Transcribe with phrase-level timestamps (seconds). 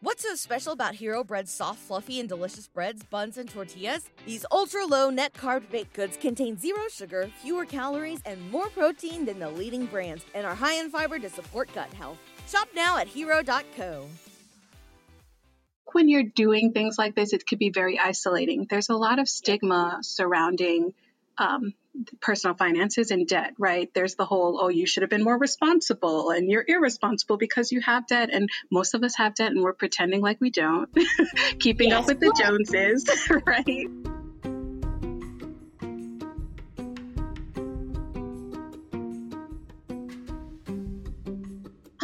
[0.00, 4.08] What's so special about Hero Bread's soft, fluffy, and delicious breads, buns, and tortillas?
[4.24, 9.24] These ultra low net carb baked goods contain zero sugar, fewer calories, and more protein
[9.24, 12.16] than the leading brands, and are high in fiber to support gut health.
[12.46, 14.06] Shop now at hero.co.
[15.92, 18.68] When you're doing things like this, it could be very isolating.
[18.70, 20.94] There's a lot of stigma surrounding
[21.38, 21.74] um,
[22.20, 23.90] personal finances and debt, right?
[23.94, 27.80] There's the whole, oh, you should have been more responsible and you're irresponsible because you
[27.80, 28.30] have debt.
[28.32, 30.88] And most of us have debt and we're pretending like we don't,
[31.58, 33.08] keeping yes, up with the Joneses,
[33.46, 34.17] right?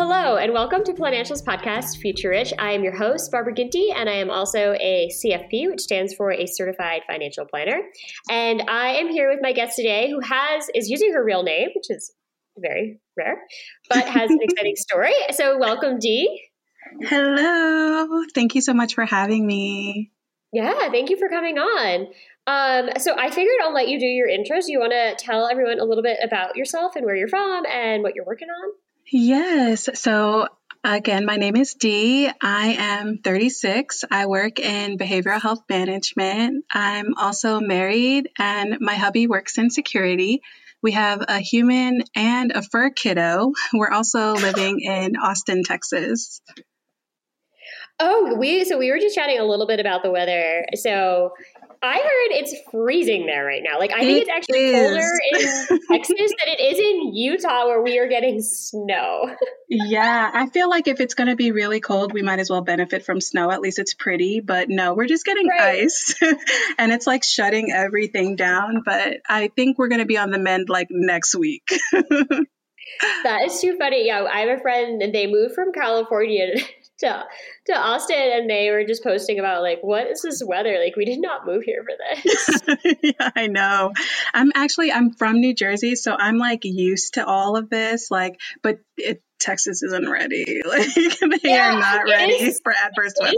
[0.06, 2.52] Hello, and welcome to Financials Podcast Future Rich.
[2.58, 6.30] I am your host, Barbara Ginty, and I am also a CFP, which stands for
[6.30, 7.80] a Certified Financial Planner.
[8.28, 11.70] And I am here with my guest today, who has is using her real name,
[11.75, 12.12] which is
[12.58, 13.44] very rare,
[13.88, 15.14] but has an exciting story.
[15.30, 16.50] So, welcome, Dee.
[17.05, 18.25] Hello.
[18.34, 20.12] Thank you so much for having me.
[20.52, 22.08] Yeah, thank you for coming on.
[22.47, 24.64] Um, so I figured I'll let you do your intros.
[24.66, 28.03] You want to tell everyone a little bit about yourself and where you're from and
[28.03, 28.71] what you're working on?
[29.10, 29.88] Yes.
[29.94, 30.48] So
[30.82, 32.31] again, my name is Dee.
[32.42, 34.04] I am 36.
[34.10, 36.65] I work in behavioral health management.
[36.72, 40.42] I'm also married, and my hubby works in security.
[40.82, 43.53] We have a human and a fur kiddo.
[43.72, 46.41] We're also living in Austin, Texas.
[48.00, 50.66] Oh, we so we were just chatting a little bit about the weather.
[50.75, 51.32] So
[51.84, 53.78] I heard it's freezing there right now.
[53.78, 54.89] Like I think it it's actually is.
[54.89, 59.31] colder in Texas than it is in Utah where we are getting snow.
[59.69, 62.62] yeah, I feel like if it's going to be really cold, we might as well
[62.62, 63.50] benefit from snow.
[63.50, 65.84] At least it's pretty, but no, we're just getting right.
[65.84, 66.15] ice.
[66.78, 70.39] and it's like shutting everything down, but I think we're going to be on the
[70.39, 71.69] mend like next week.
[71.93, 74.06] that is too funny.
[74.06, 76.47] Yeah, I have a friend and they moved from California
[77.04, 77.25] to
[77.66, 81.04] to Austin and they were just posting about like what is this weather like we
[81.04, 82.97] did not move here for this.
[83.03, 83.92] yeah, I know.
[84.32, 88.41] I'm actually I'm from New Jersey so I'm like used to all of this like
[88.62, 90.62] but it, Texas isn't ready.
[90.66, 93.34] Like they yeah, are not ready is, for adverse weather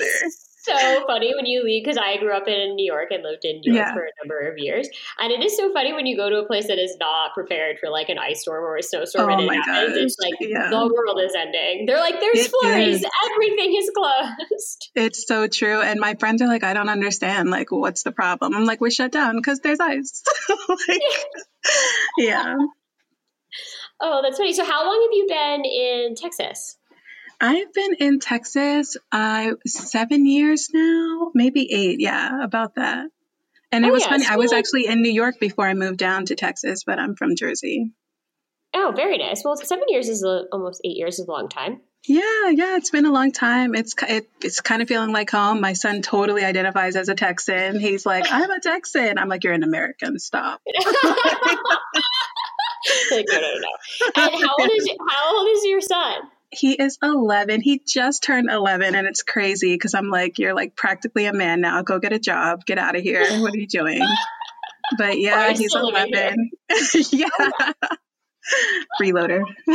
[0.66, 3.60] so funny when you leave because I grew up in New York and lived in
[3.60, 3.94] New York yeah.
[3.94, 4.88] for a number of years,
[5.18, 7.78] and it is so funny when you go to a place that is not prepared
[7.78, 9.94] for like an ice storm or a snowstorm, oh and it happens.
[9.94, 10.02] Gosh.
[10.02, 10.70] It's like yeah.
[10.70, 11.86] the world is ending.
[11.86, 13.06] They're like, "There's it flurries, is.
[13.30, 17.50] everything is closed." It's so true, and my friends are like, "I don't understand.
[17.50, 20.22] Like, what's the problem?" I'm like, "We're shut down because there's ice."
[20.68, 21.00] like,
[22.18, 22.56] yeah.
[24.00, 24.52] Oh, that's funny.
[24.52, 26.76] So, how long have you been in Texas?
[27.40, 32.00] I've been in Texas uh, seven years now, maybe eight.
[32.00, 33.08] Yeah, about that.
[33.72, 34.24] And it oh, was yeah, funny.
[34.24, 36.98] So I was like, actually in New York before I moved down to Texas, but
[36.98, 37.92] I'm from Jersey.
[38.74, 39.42] Oh, very nice.
[39.44, 41.80] Well, seven years is a, almost eight years is a long time.
[42.06, 43.74] Yeah, yeah, it's been a long time.
[43.74, 45.60] It's it, it's kind of feeling like home.
[45.60, 47.80] My son totally identifies as a Texan.
[47.80, 49.18] He's like, I'm a Texan.
[49.18, 50.18] I'm like, you're an American.
[50.20, 50.60] Stop.
[53.10, 53.68] like, no, no, no.
[54.14, 56.20] And how old is how old is your son?
[56.56, 57.60] He is 11.
[57.60, 61.60] He just turned 11, and it's crazy because I'm like, you're like practically a man
[61.60, 61.82] now.
[61.82, 62.64] Go get a job.
[62.64, 63.24] Get out of here.
[63.40, 64.02] What are you doing?
[64.98, 66.50] But yeah, he's 11.
[67.12, 67.28] yeah.
[69.00, 69.42] Freeloader.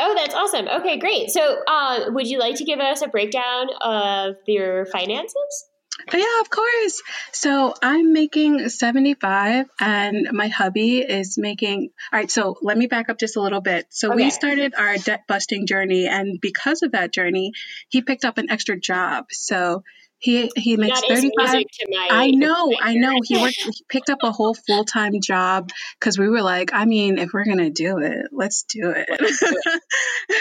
[0.00, 0.68] oh, that's awesome.
[0.68, 1.30] Okay, great.
[1.30, 5.64] So, uh, would you like to give us a breakdown of your finances?
[6.12, 7.02] Yeah, of course.
[7.32, 13.08] So I'm making 75 and my hubby is making All right, so let me back
[13.08, 13.86] up just a little bit.
[13.90, 14.24] So okay.
[14.24, 17.52] we started our debt busting journey and because of that journey,
[17.88, 19.26] he picked up an extra job.
[19.30, 19.82] So
[20.18, 21.64] he he makes that 35
[22.10, 23.20] I know, I know.
[23.22, 25.70] He worked he picked up a whole full-time job
[26.00, 29.08] cuz we were like, I mean, if we're going to do it, let's do it.
[29.10, 29.58] Let's do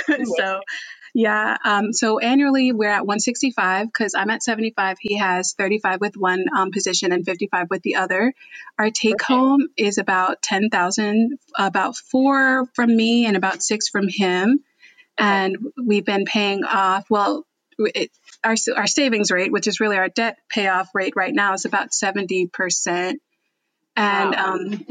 [0.08, 0.28] it.
[0.38, 0.62] so
[1.14, 1.58] Yeah.
[1.64, 4.98] Um, so annually we're at 165 because I'm at 75.
[5.00, 8.34] He has 35 with one um, position and 55 with the other.
[8.80, 9.34] Our take okay.
[9.34, 14.64] home is about 10,000, about four from me and about six from him.
[15.20, 15.30] Okay.
[15.30, 17.46] And we've been paying off, well,
[17.78, 18.10] it,
[18.44, 21.92] our, our savings rate, which is really our debt payoff rate right now, is about
[21.92, 23.14] 70%.
[23.96, 24.54] And wow.
[24.54, 24.86] um,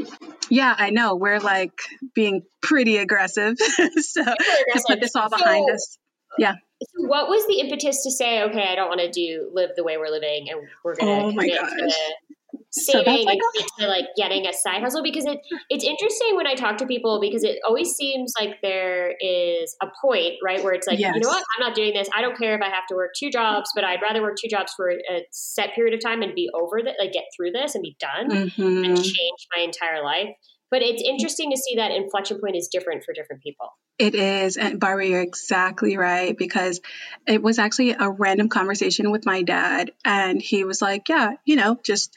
[0.49, 1.73] yeah, I know we're like
[2.13, 3.57] being pretty aggressive.
[3.59, 4.37] so aggressive.
[4.73, 5.97] to put this all behind so, us.
[6.37, 6.55] Yeah.
[6.81, 9.83] So what was the impetus to say, okay, I don't want to do live the
[9.83, 11.93] way we're living, and we're going to oh commit to
[12.71, 15.03] saving so like and to like getting a side hustle?
[15.03, 15.39] Because it
[15.69, 19.87] it's interesting when I talk to people because it always seems like there is a
[20.01, 21.15] point, right, where it's like, yes.
[21.15, 22.09] you know what, I'm not doing this.
[22.13, 24.49] I don't care if I have to work two jobs, but I'd rather work two
[24.49, 27.75] jobs for a set period of time and be over that, like get through this
[27.75, 28.83] and be done mm-hmm.
[28.83, 30.29] and change my entire life.
[30.69, 33.67] But it's interesting to see that inflection point is different for different people.
[33.99, 34.57] It is.
[34.57, 36.81] And Barbara, you're exactly right because
[37.27, 39.91] it was actually a random conversation with my dad.
[40.03, 42.15] And he was like, Yeah, you know, just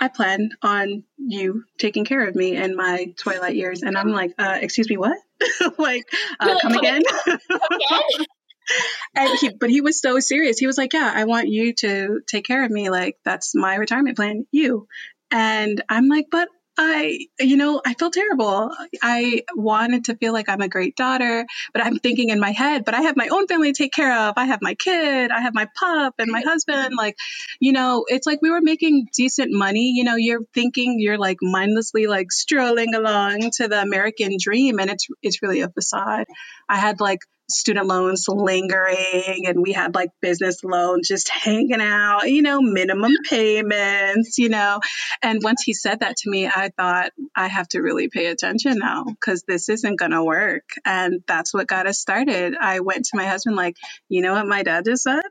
[0.00, 3.82] I plan on you taking care of me in my twilight years.
[3.82, 5.18] And I'm like, uh, Excuse me, what?
[5.78, 6.04] like,
[6.40, 7.02] uh, come again?
[9.14, 10.58] and he, but he was so serious.
[10.58, 12.90] He was like, "Yeah, I want you to take care of me.
[12.90, 14.46] Like that's my retirement plan.
[14.50, 14.88] You."
[15.30, 16.48] And I'm like, "But
[16.80, 18.70] I, you know, I feel terrible.
[19.02, 22.84] I wanted to feel like I'm a great daughter, but I'm thinking in my head,
[22.84, 24.34] but I have my own family to take care of.
[24.36, 26.94] I have my kid, I have my pup and my husband.
[26.96, 27.16] Like,
[27.58, 29.92] you know, it's like we were making decent money.
[29.96, 34.88] You know, you're thinking you're like mindlessly like strolling along to the American dream, and
[34.88, 36.26] it's it's really a facade.
[36.68, 42.28] I had like student loans lingering and we had like business loans just hanging out,
[42.28, 44.80] you know, minimum payments, you know.
[45.22, 48.78] And once he said that to me, I thought I have to really pay attention
[48.78, 50.64] now because this isn't going to work.
[50.84, 52.54] And that's what got us started.
[52.60, 53.76] I went to my husband like,
[54.08, 55.22] you know what my dad just said?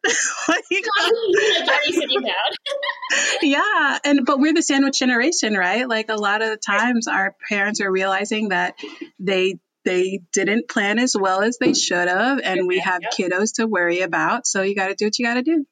[3.42, 4.00] yeah.
[4.04, 5.88] And, but we're the sandwich generation, right?
[5.88, 8.76] Like a lot of the times our parents are realizing that
[9.20, 13.66] they they didn't plan as well as they should have, and we have kiddos to
[13.66, 14.46] worry about.
[14.46, 15.66] So you got to do what you got to do.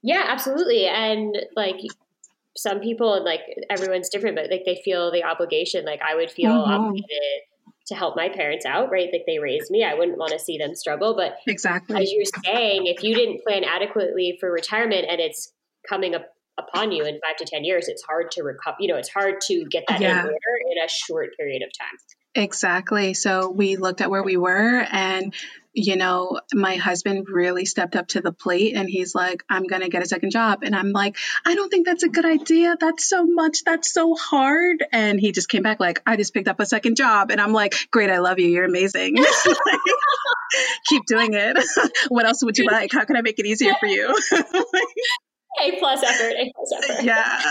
[0.00, 0.86] Yeah, absolutely.
[0.86, 1.80] And like
[2.56, 5.84] some people, and like everyone's different, but like they feel the obligation.
[5.84, 6.70] Like I would feel mm-hmm.
[6.70, 7.40] obligated
[7.88, 9.08] to help my parents out, right?
[9.12, 9.84] Like they raised me.
[9.84, 11.16] I wouldn't want to see them struggle.
[11.16, 15.52] But exactly as you're saying, if you didn't plan adequately for retirement and it's
[15.88, 16.26] coming up
[16.56, 18.76] upon you in five to ten years, it's hard to recover.
[18.78, 20.20] You know, it's hard to get that yeah.
[20.20, 21.98] in order in a short period of time.
[22.34, 23.14] Exactly.
[23.14, 25.34] So we looked at where we were and
[25.72, 29.82] you know, my husband really stepped up to the plate and he's like, I'm going
[29.82, 30.60] to get a second job.
[30.64, 31.16] And I'm like,
[31.46, 32.76] I don't think that's a good idea.
[32.78, 33.62] That's so much.
[33.64, 34.84] That's so hard.
[34.92, 37.30] And he just came back like, I just picked up a second job.
[37.30, 38.10] And I'm like, great.
[38.10, 38.48] I love you.
[38.48, 39.16] You're amazing.
[40.88, 41.56] Keep doing it.
[42.08, 42.90] what else would you like?
[42.92, 44.16] How can I make it easier for you?
[45.62, 47.04] A plus effort, A plus effort.
[47.04, 47.42] Yeah,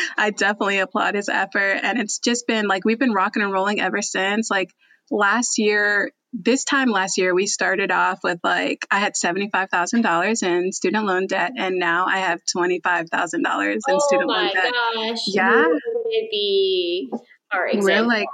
[0.16, 1.80] I definitely applaud his effort.
[1.82, 4.50] And it's just been like we've been rocking and rolling ever since.
[4.50, 4.70] Like
[5.10, 10.72] last year, this time last year, we started off with like I had $75,000 in
[10.72, 14.72] student loan debt, and now I have $25,000 in oh student loan debt.
[14.74, 15.66] Oh my gosh, yeah.
[15.66, 17.10] Would it be?
[17.54, 18.26] We're like,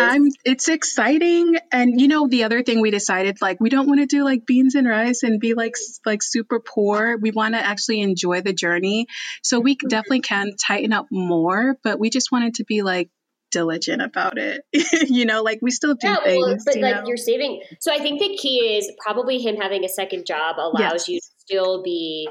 [0.00, 0.28] I'm.
[0.44, 4.06] It's exciting, and you know, the other thing we decided, like, we don't want to
[4.06, 5.74] do like beans and rice and be like
[6.04, 7.18] like super poor.
[7.18, 9.06] We want to actually enjoy the journey,
[9.42, 9.88] so we mm-hmm.
[9.88, 11.76] definitely can tighten up more.
[11.82, 13.10] But we just wanted to be like
[13.50, 14.62] diligent about it.
[15.08, 16.46] you know, like we still do yeah, things.
[16.46, 17.04] Well, but you like know?
[17.06, 17.62] you're saving.
[17.80, 21.08] So I think the key is probably him having a second job allows yes.
[21.08, 22.28] you to still be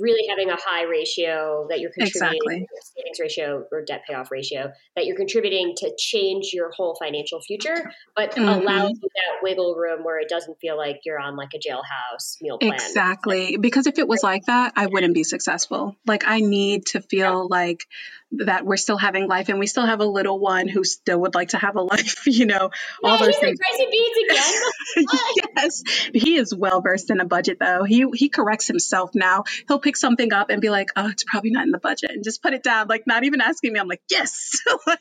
[0.00, 2.68] really having a high ratio that you're contributing exactly.
[2.96, 7.90] savings ratio or debt payoff ratio that you're contributing to change your whole financial future
[8.14, 8.46] but mm-hmm.
[8.46, 12.40] allows you that wiggle room where it doesn't feel like you're on like a jailhouse
[12.42, 16.40] meal plan exactly because if it was like that i wouldn't be successful like i
[16.40, 17.56] need to feel yeah.
[17.56, 17.86] like
[18.32, 21.34] that we're still having life and we still have a little one who still would
[21.34, 22.70] like to have a life, you know,
[23.02, 23.58] all yeah, those things.
[23.58, 25.06] Crazy beans again.
[25.56, 25.82] yes.
[26.12, 27.84] He is well versed in a budget though.
[27.84, 29.44] He he corrects himself now.
[29.66, 32.22] He'll pick something up and be like, Oh, it's probably not in the budget and
[32.22, 33.80] just put it down, like not even asking me.
[33.80, 34.58] I'm like, Yes.
[34.86, 34.98] like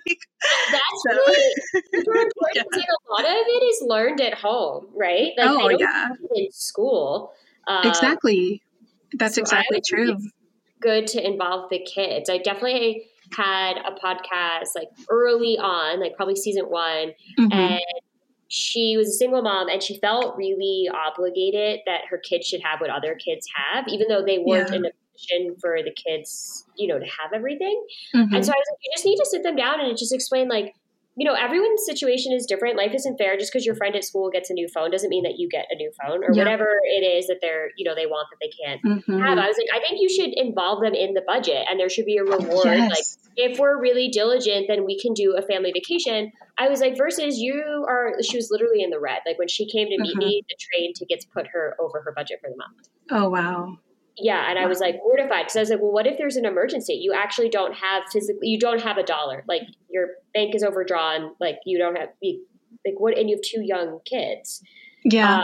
[0.71, 1.53] that's so, really
[1.93, 2.67] important.
[2.75, 2.81] Yeah.
[2.81, 5.31] A lot of it is learned at home, right?
[5.37, 6.09] Like oh, yeah.
[6.35, 7.33] in school.
[7.67, 8.61] Um, exactly.
[9.13, 10.17] That's so exactly true.
[10.79, 12.29] Good to involve the kids.
[12.29, 17.51] I definitely had a podcast like early on, like probably season one, mm-hmm.
[17.51, 17.81] and
[18.49, 22.79] she was a single mom and she felt really obligated that her kids should have
[22.79, 24.77] what other kids have, even though they weren't yeah.
[24.77, 27.83] in a position for the kids, you know, to have everything.
[28.15, 28.33] Mm-hmm.
[28.33, 30.47] And so I was like, you just need to sit them down and just explain
[30.47, 30.73] like
[31.17, 32.77] you know, everyone's situation is different.
[32.77, 33.37] Life isn't fair.
[33.37, 35.65] Just because your friend at school gets a new phone doesn't mean that you get
[35.71, 36.43] a new phone or yeah.
[36.43, 39.19] whatever it is that they're, you know, they want that they can't mm-hmm.
[39.19, 39.39] have.
[39.39, 42.05] I was like, I think you should involve them in the budget and there should
[42.05, 42.65] be a reward.
[42.65, 42.89] Yes.
[42.91, 46.31] Like, if we're really diligent, then we can do a family vacation.
[46.59, 49.21] I was like, versus you are, she was literally in the red.
[49.25, 50.19] Like, when she came to meet mm-hmm.
[50.19, 52.89] me, the train tickets put her over her budget for the month.
[53.09, 53.79] Oh, wow
[54.17, 56.45] yeah and i was like mortified because i was like well what if there's an
[56.45, 56.93] emergency?
[56.93, 59.43] You actually don't have physically you don't have a dollar.
[59.47, 62.45] Like your bank is overdrawn like you don't have you,
[62.85, 64.61] like what and you have two young kids.
[65.03, 65.39] Yeah.
[65.39, 65.43] Uh,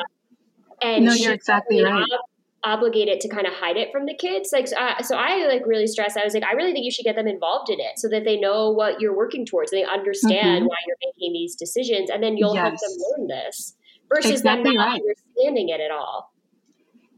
[0.81, 2.03] and no you're exactly right.
[2.03, 5.47] ob- obligated to kind of hide it from the kids like so I, so I
[5.47, 6.17] like really stressed.
[6.17, 8.23] I was like i really think you should get them involved in it so that
[8.23, 10.67] they know what you're working towards and they understand mm-hmm.
[10.67, 12.63] why you're making these decisions and then you'll yes.
[12.63, 13.75] help them learn this
[14.13, 15.01] versus exactly them not right.
[15.01, 16.32] understanding it at all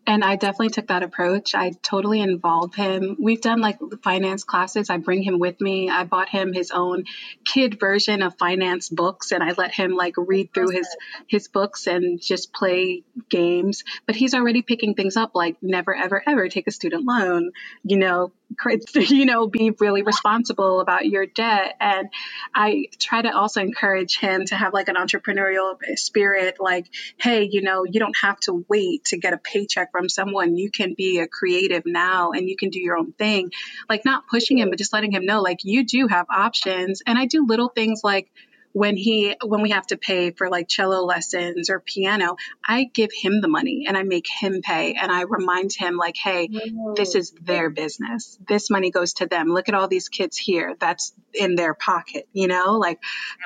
[0.08, 1.56] and I definitely took that approach.
[1.56, 3.18] I totally involved him.
[3.20, 4.90] We've done like finance classes.
[4.90, 5.90] I bring him with me.
[5.90, 7.06] I bought him his own
[7.44, 10.88] kid version of finance books and I let him like read through his
[11.28, 13.84] his books and just play games.
[14.06, 17.52] But he's already picking things up like never ever ever take a student loan,
[17.84, 18.32] you know,
[18.96, 21.76] you know, be really responsible about your debt.
[21.80, 22.10] And
[22.54, 26.88] I try to also encourage him to have like an entrepreneurial spirit like,
[27.18, 30.56] hey, you know, you don't have to wait to get a paycheck from someone.
[30.58, 33.52] You can be a creative now and you can do your own thing.
[33.90, 37.02] Like, not pushing him, but just letting him know, like, you do have options.
[37.06, 38.32] And I do little things like,
[38.76, 42.36] when he when we have to pay for like cello lessons or piano
[42.68, 46.18] i give him the money and i make him pay and i remind him like
[46.18, 46.50] hey
[46.96, 48.38] this is their business.
[48.48, 49.50] This money goes to them.
[49.50, 50.76] Look at all these kids here.
[50.80, 53.00] That's in their pocket you know like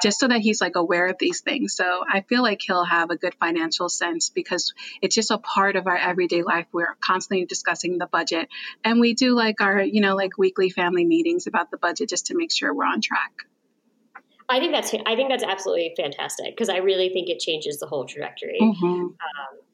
[0.04, 1.76] just so that he's like aware of these things.
[1.76, 5.76] So i feel like he'll have a good financial sense because it's just a part
[5.76, 6.68] of our everyday life.
[6.72, 8.50] We're constantly discussing the budget
[8.84, 12.28] and we do like our you know like weekly family meetings about the budget just
[12.28, 13.49] to make sure we're on track
[14.50, 17.86] I think that's I think that's absolutely fantastic because I really think it changes the
[17.86, 18.58] whole trajectory.
[18.60, 18.86] Mm-hmm.
[18.86, 19.14] Um,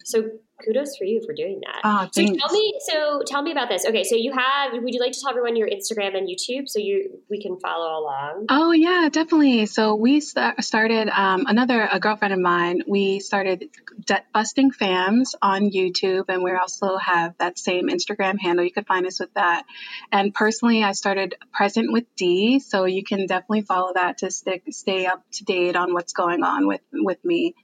[0.05, 0.23] so
[0.63, 1.81] kudos for you for doing that.
[1.83, 3.85] Oh, so tell me, so tell me about this.
[3.85, 4.71] Okay, so you have.
[4.71, 7.99] Would you like to tell everyone your Instagram and YouTube so you we can follow
[7.99, 8.45] along?
[8.49, 9.65] Oh yeah, definitely.
[9.65, 12.83] So we st- started um, another a girlfriend of mine.
[12.87, 13.69] We started
[14.05, 18.63] debt busting fams on YouTube, and we also have that same Instagram handle.
[18.63, 19.65] You could find us with that.
[20.11, 24.63] And personally, I started present with D, so you can definitely follow that to stick
[24.69, 27.55] stay up to date on what's going on with with me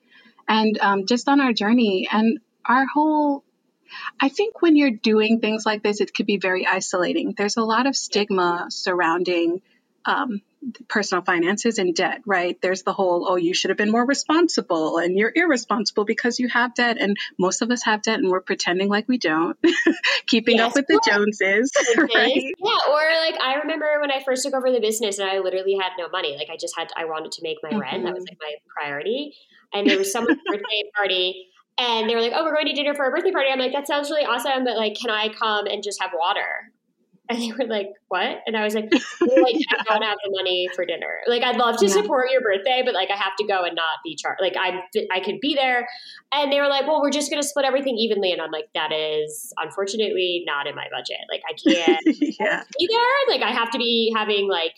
[0.52, 3.44] and um, just on our journey and our whole
[4.22, 7.34] I think when you're doing things like this, it could be very isolating.
[7.36, 9.62] There's a lot of stigma surrounding
[10.06, 10.42] um,
[10.88, 12.58] personal finances and debt, right?
[12.62, 16.48] There's the whole, oh, you should have been more responsible and you're irresponsible because you
[16.48, 16.98] have debt.
[17.02, 19.58] And most of us have debt and we're pretending like we don't,
[20.28, 21.72] keeping yes, up with the Joneses.
[21.98, 22.54] Right?
[22.60, 22.90] Yeah.
[22.90, 25.92] Or like, I remember when I first took over the business and I literally had
[25.98, 26.38] no money.
[26.38, 27.80] Like, I just had, to, I wanted to make my mm-hmm.
[27.80, 28.06] rent.
[28.06, 29.34] That was like my priority.
[29.74, 31.48] And there was someone's birthday party
[31.78, 33.74] and they were like, "Oh, we're going to dinner for a birthday party." I'm like,
[33.74, 36.72] "That sounds really awesome, but like, can I come and just have water?"
[37.30, 40.68] And they were like, "What?" And I was like, like "I don't have the money
[40.76, 41.22] for dinner.
[41.28, 41.94] Like, I'd love to yeah.
[41.94, 44.42] support your birthday, but like, I have to go and not be charged.
[44.42, 45.88] Like, I I could be there."
[46.34, 48.68] And they were like, "Well, we're just going to split everything evenly." And I'm like,
[48.76, 51.20] "That is unfortunately not in my budget.
[51.32, 52.06] Like, I can't
[52.40, 52.64] yeah.
[52.78, 53.36] be there.
[53.36, 54.74] Like, I have to be having like."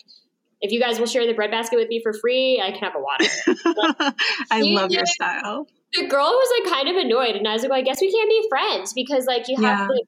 [0.64, 2.98] If you guys will share the breadbasket with me for free, I can have a
[2.98, 4.14] water.
[4.50, 5.68] I love your style.
[5.92, 8.10] The girl was like kind of annoyed, and I was like, well, I guess we
[8.10, 9.86] can't be friends because like you have yeah.
[9.86, 10.04] to.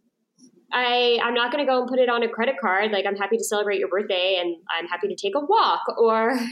[0.72, 2.90] I I'm not going to go and put it on a credit card.
[2.90, 6.38] Like I'm happy to celebrate your birthday, and I'm happy to take a walk or.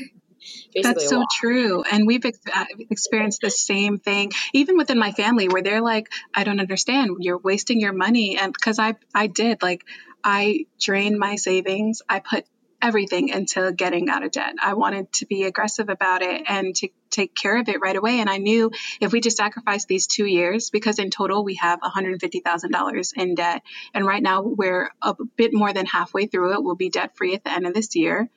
[0.82, 1.84] That's so true.
[1.90, 6.12] And we've ex- uh, experienced the same thing, even within my family, where they're like,
[6.34, 7.16] I don't understand.
[7.20, 8.36] You're wasting your money.
[8.36, 9.86] And because I, I did, like,
[10.22, 12.02] I drained my savings.
[12.10, 12.44] I put
[12.84, 14.54] everything into getting out of debt.
[14.62, 18.20] I wanted to be aggressive about it and to take care of it right away.
[18.20, 21.80] And I knew if we just sacrifice these two years, because in total we have
[21.80, 23.62] $150,000 in debt.
[23.94, 26.62] And right now we're a bit more than halfway through it.
[26.62, 28.28] We'll be debt free at the end of this year.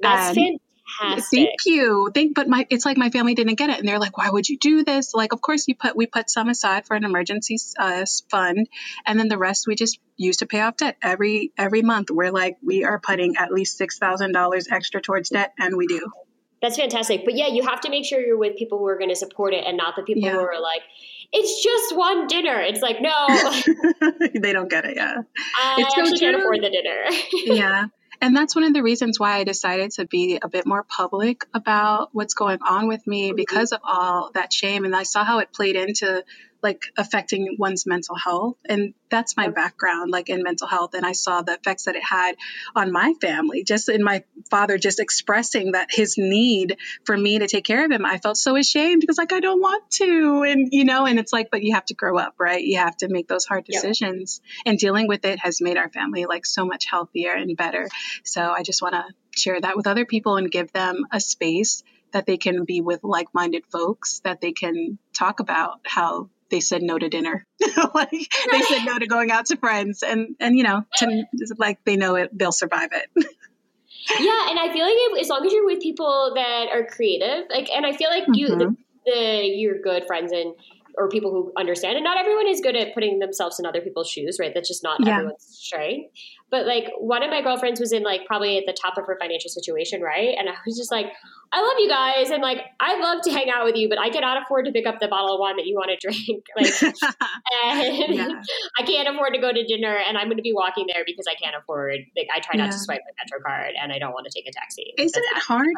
[0.00, 0.58] That's and
[0.98, 1.38] fantastic.
[1.38, 2.10] Thank you.
[2.12, 4.48] Think, but my it's like my family didn't get it, and they're like, "Why would
[4.48, 7.56] you do this?" Like, of course you put we put some aside for an emergency
[7.78, 8.68] uh, fund,
[9.06, 12.10] and then the rest we just use to pay off debt every every month.
[12.10, 15.86] We're like we are putting at least six thousand dollars extra towards debt, and we
[15.86, 16.10] do.
[16.62, 17.24] That's fantastic.
[17.24, 19.54] But yeah, you have to make sure you're with people who are going to support
[19.54, 20.32] it, and not the people yeah.
[20.32, 20.82] who are like,
[21.32, 22.60] it's just one dinner.
[22.60, 23.26] It's like, no.
[24.40, 25.22] they don't get it, yeah.
[25.58, 27.04] I it's actually so can't afford the dinner.
[27.56, 27.86] yeah.
[28.20, 31.46] And that's one of the reasons why I decided to be a bit more public
[31.54, 33.36] about what's going on with me mm-hmm.
[33.36, 34.84] because of all that shame.
[34.84, 36.22] And I saw how it played into
[36.62, 41.12] like affecting one's mental health and that's my background like in mental health and i
[41.12, 42.36] saw the effects that it had
[42.76, 47.46] on my family just in my father just expressing that his need for me to
[47.46, 50.68] take care of him i felt so ashamed because like i don't want to and
[50.72, 52.62] you know and it's like but you have to grow up right?
[52.64, 56.26] You have to make those hard decisions and dealing with it has made our family
[56.26, 57.88] like so much healthier and better
[58.24, 61.82] so i just want to share that with other people and give them a space
[62.12, 66.82] that they can be with like-minded folks that they can talk about how they said
[66.82, 67.46] no to dinner.
[67.94, 71.24] Like they said no to going out to friends and and you know to
[71.56, 73.26] like they know it they'll survive it.
[74.18, 77.44] Yeah and i feel like if, as long as you're with people that are creative
[77.50, 78.58] like and i feel like you mm-hmm.
[78.58, 80.54] the, the your good friends and
[80.96, 84.08] or people who understand and not everyone is good at putting themselves in other people's
[84.08, 84.52] shoes right?
[84.54, 85.18] That's just not yeah.
[85.18, 86.12] everyone's strength
[86.50, 89.16] but like one of my girlfriends was in like probably at the top of her
[89.20, 91.12] financial situation right and i was just like
[91.52, 94.10] I love you guys, and like I love to hang out with you, but I
[94.10, 96.44] cannot afford to pick up the bottle of wine that you want to drink.
[96.56, 98.42] Like, and yeah.
[98.78, 101.26] I can't afford to go to dinner, and I'm going to be walking there because
[101.28, 102.00] I can't afford.
[102.16, 102.70] Like, I try not yeah.
[102.70, 104.92] to swipe my Metro card, and I don't want to take a taxi.
[104.98, 105.68] Isn't That's it hard?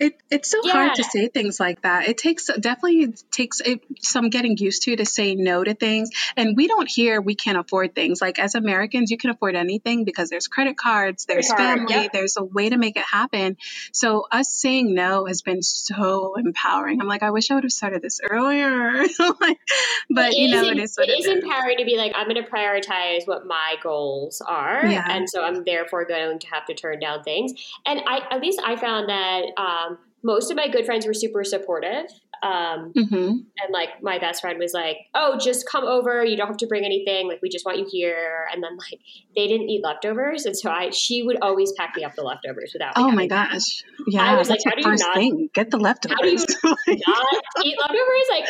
[0.00, 0.72] It, it's so yeah.
[0.72, 2.08] hard to say things like that.
[2.08, 6.56] It takes definitely takes it, some getting used to to say no to things, and
[6.56, 8.20] we don't hear we can't afford things.
[8.20, 12.02] Like as Americans, you can afford anything because there's credit cards, there's credit family, card,
[12.04, 12.12] yep.
[12.12, 13.56] there's a way to make it happen.
[13.92, 17.00] So us saying no has been so empowering.
[17.00, 19.04] I'm like, I wish I would have started this earlier.
[20.10, 20.96] but you know, it is.
[20.98, 24.86] it is, is empowering to be like, I'm going to prioritize what my goals are,
[24.86, 25.06] yeah.
[25.08, 27.52] and so I'm therefore going to have to turn down things.
[27.84, 31.44] And I, at least, I found that um, most of my good friends were super
[31.44, 32.06] supportive.
[32.42, 33.16] Um, mm-hmm.
[33.16, 36.24] And like my best friend was like, "Oh, just come over.
[36.24, 37.28] You don't have to bring anything.
[37.28, 39.00] Like we just want you here." And then like
[39.34, 42.70] they didn't eat leftovers, and so I she would always pack me up the leftovers
[42.72, 42.92] without.
[42.96, 43.84] Oh my gosh!
[44.06, 45.50] Yeah, I was that's like, "How do you not thing.
[45.54, 46.46] get the leftovers?
[46.62, 48.46] How do you not eat leftovers?" Like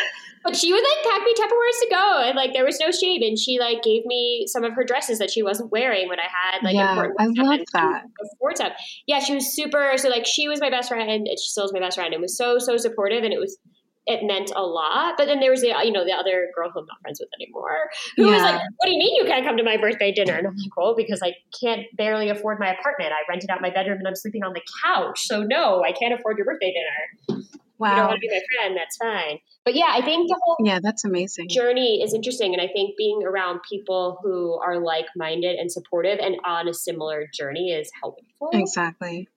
[0.47, 3.23] but she would like pack me Tupperwares to go, and like there was no shame.
[3.23, 6.29] And she like gave me some of her dresses that she wasn't wearing when I
[6.31, 7.17] had like yeah, important.
[7.21, 8.77] I love that.
[9.07, 9.93] Yeah, she was super.
[9.97, 12.23] So like she was my best friend, and she still is my best friend, and
[12.23, 13.59] was so so supportive, and it was
[14.07, 15.15] it meant a lot.
[15.17, 17.29] But then there was the you know the other girl who I'm not friends with
[17.41, 18.33] anymore, who yeah.
[18.33, 20.57] was like, "What do you mean you can't come to my birthday dinner?" And I'm
[20.57, 23.13] like, "Well, because I can't barely afford my apartment.
[23.13, 25.27] I rented out my bedroom and I'm sleeping on the couch.
[25.27, 27.43] So no, I can't afford your birthday dinner."
[27.79, 27.91] Wow.
[27.91, 29.39] You don't want to be my friend, that's fine.
[29.65, 31.49] But yeah, I think the whole Yeah, that's amazing.
[31.49, 32.55] journey is interesting.
[32.55, 36.75] And I think being around people who are like minded and supportive and on a
[36.75, 38.49] similar journey is helpful.
[38.53, 39.29] Exactly.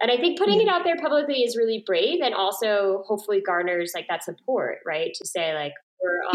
[0.00, 0.66] And I think putting yeah.
[0.66, 5.12] it out there publicly is really brave and also hopefully garners like that support, right?
[5.14, 5.74] To say like,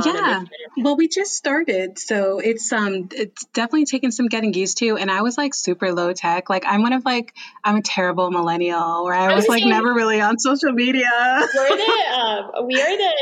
[0.05, 0.43] yeah.
[0.77, 5.09] well we just started so it's um it's definitely taken some getting used to and
[5.09, 6.49] i was like super low tech.
[6.49, 9.59] Like i'm one of like i'm a terrible millennial where i, I was, was like
[9.59, 11.09] saying, never really on social media.
[11.55, 11.83] We're the
[12.19, 13.13] um, we are the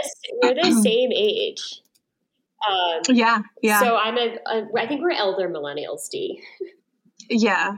[0.41, 1.81] we're the same age.
[2.69, 3.79] Um, yeah yeah.
[3.79, 6.41] so i'm a, a i think we're elder millennials d.
[7.29, 7.77] Yeah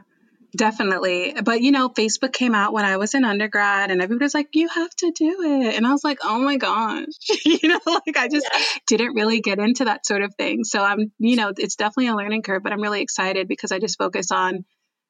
[0.55, 1.35] Definitely.
[1.43, 4.49] But you know, Facebook came out when I was in undergrad and everybody was like,
[4.53, 5.75] you have to do it.
[5.75, 7.07] And I was like, oh my gosh.
[7.45, 8.59] you know, like I just yeah.
[8.87, 10.63] didn't really get into that sort of thing.
[10.63, 13.79] So I'm, you know, it's definitely a learning curve, but I'm really excited because I
[13.79, 14.65] just focus on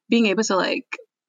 [0.08, 0.86] being able to like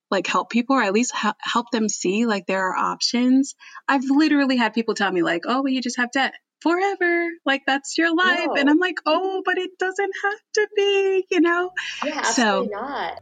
[0.10, 3.56] like help people or at least ha- help them see like there are options.
[3.88, 7.28] I've literally had people tell me like, "Oh, well, you just have debt forever.
[7.46, 11.42] Like that's your life." And I'm like, "Oh, but it doesn't have to be," you
[11.42, 11.72] know?
[12.06, 13.22] Yeah, absolutely so, not.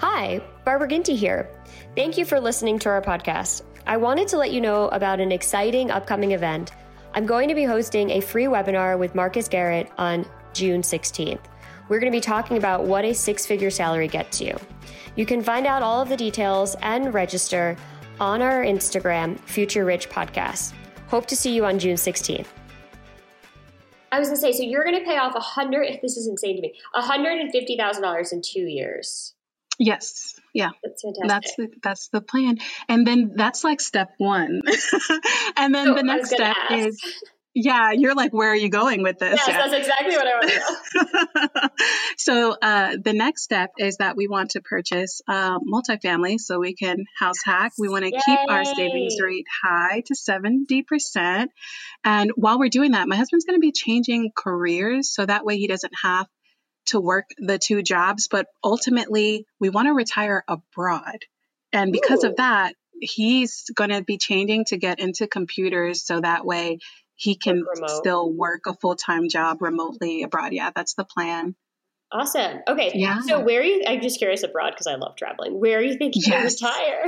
[0.00, 1.50] Hi, Barbara Ginty here.
[1.94, 3.64] Thank you for listening to our podcast.
[3.86, 6.72] I wanted to let you know about an exciting upcoming event.
[7.12, 11.42] I'm going to be hosting a free webinar with Marcus Garrett on June 16th.
[11.90, 14.58] We're going to be talking about what a six figure salary gets you.
[15.16, 17.76] You can find out all of the details and register
[18.20, 20.72] on our Instagram, Future Rich Podcast.
[21.08, 22.46] Hope to see you on June 16th.
[24.12, 25.98] I was going to say, so you're going to pay off a hundred.
[26.02, 26.74] This is insane to me.
[26.94, 29.34] One hundred and fifty thousand dollars in two years.
[29.80, 30.38] Yes.
[30.52, 30.70] Yeah.
[30.84, 31.28] That's fantastic.
[31.28, 32.58] That's the, that's the plan.
[32.88, 34.60] And then that's like step one.
[35.56, 36.86] and then so the next step ask.
[36.86, 37.02] is
[37.54, 39.40] yeah, you're like, where are you going with this?
[39.40, 39.56] Yes, yeah.
[39.56, 41.68] that's exactly what I want to know.
[42.18, 46.74] so uh, the next step is that we want to purchase uh, multifamily so we
[46.74, 47.72] can house hack.
[47.76, 51.48] We want to keep our savings rate high to 70%.
[52.04, 55.56] And while we're doing that, my husband's going to be changing careers so that way
[55.56, 56.28] he doesn't have
[56.86, 61.24] to work the two jobs, but ultimately we want to retire abroad.
[61.72, 62.28] And because Ooh.
[62.28, 66.78] of that, he's going to be changing to get into computers so that way
[67.14, 70.52] he can still work a full time job remotely abroad.
[70.52, 71.54] Yeah, that's the plan.
[72.12, 72.60] Awesome.
[72.66, 72.92] Okay.
[72.94, 73.20] Yeah.
[73.20, 73.84] So where are you?
[73.86, 75.60] I'm just curious abroad because I love traveling.
[75.60, 76.56] Where are you thinking yes.
[76.56, 77.04] to retire?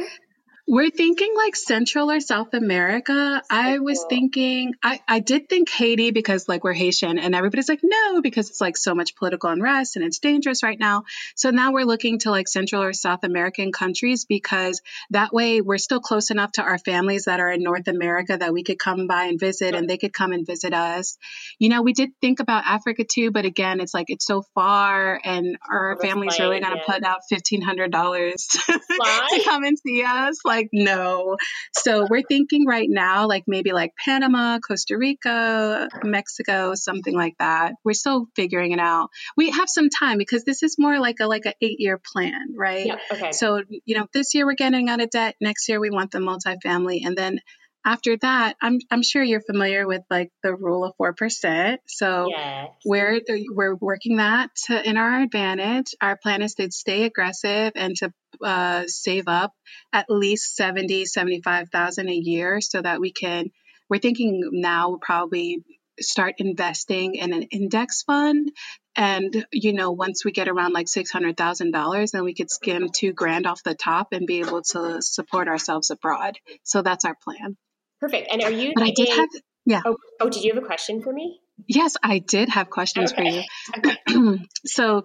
[0.69, 3.43] We're thinking like Central or South America.
[3.51, 7.81] I was thinking, I, I did think Haiti because like we're Haitian and everybody's like,
[7.83, 11.03] no, because it's like so much political unrest and it's dangerous right now.
[11.35, 15.79] So now we're looking to like Central or South American countries because that way we're
[15.79, 19.09] still close enough to our families that are in North America that we could come
[19.09, 21.19] by and visit and they could come and visit us.
[21.59, 25.21] You know, we did think about Africa too, but again, it's like it's so far
[25.25, 27.91] and our family's really going to put out $1,500
[28.69, 31.37] to come and see us like, no.
[31.73, 37.75] So we're thinking right now, like maybe like Panama, Costa Rica, Mexico, something like that.
[37.85, 39.11] We're still figuring it out.
[39.37, 42.55] We have some time because this is more like a like an eight year plan,
[42.57, 42.87] right?
[42.87, 42.99] Yeah.
[43.13, 43.33] Okay.
[43.33, 45.37] So you know, this year we're getting out of debt.
[45.41, 47.41] Next year we want the multifamily, and then
[47.85, 51.81] after that, I'm I'm sure you're familiar with like the rule of four percent.
[51.87, 52.71] So yes.
[52.85, 55.95] we're we're working that to, in our advantage.
[56.01, 59.53] Our plan is to stay aggressive and to uh, save up
[59.93, 63.51] at least 70, 75,000 a year so that we can.
[63.91, 65.65] We're thinking now we'll probably
[66.01, 68.51] start investing in an index fund
[68.97, 73.47] and you know once we get around like $600000 then we could skim two grand
[73.47, 77.59] off the top and be able to support ourselves abroad so that's our plan
[78.03, 78.29] Perfect.
[78.33, 78.73] And are you?
[78.75, 79.29] But I did have.
[79.65, 79.81] Yeah.
[79.87, 81.39] Oh, oh, did you have a question for me?
[81.69, 83.47] Yes, I did have questions okay.
[83.73, 84.39] for you.
[84.67, 85.05] so,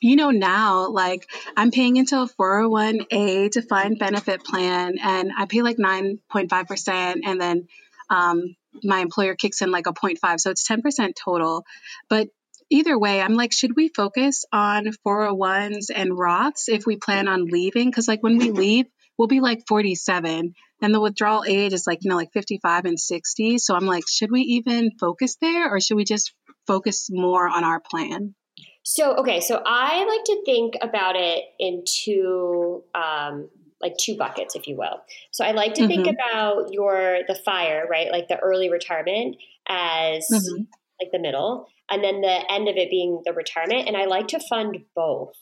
[0.00, 1.24] you know, now, like,
[1.56, 7.68] I'm paying into a 401a defined benefit plan, and I pay like 9.5%, and then
[8.10, 10.40] um, my employer kicks in like a 0.5.
[10.40, 11.64] So it's 10% total.
[12.10, 12.26] But
[12.70, 17.44] either way, I'm like, should we focus on 401s and Roths if we plan on
[17.44, 17.88] leaving?
[17.88, 22.00] Because, like, when we leave, we'll be like 47 and the withdrawal age is like
[22.02, 25.80] you know like 55 and 60 so i'm like should we even focus there or
[25.80, 26.34] should we just
[26.66, 28.34] focus more on our plan
[28.82, 33.48] so okay so i like to think about it in two um,
[33.80, 36.02] like two buckets if you will so i like to mm-hmm.
[36.02, 39.36] think about your the fire right like the early retirement
[39.68, 40.62] as mm-hmm.
[41.00, 44.28] like the middle and then the end of it being the retirement and i like
[44.28, 45.34] to fund both